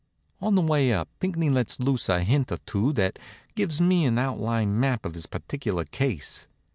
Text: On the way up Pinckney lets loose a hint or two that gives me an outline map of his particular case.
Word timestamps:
On 0.41 0.55
the 0.55 0.63
way 0.63 0.91
up 0.91 1.09
Pinckney 1.19 1.51
lets 1.51 1.79
loose 1.79 2.09
a 2.09 2.23
hint 2.23 2.51
or 2.51 2.57
two 2.65 2.91
that 2.93 3.19
gives 3.53 3.79
me 3.79 4.05
an 4.05 4.17
outline 4.17 4.79
map 4.79 5.05
of 5.05 5.13
his 5.13 5.27
particular 5.27 5.85
case. 5.85 6.47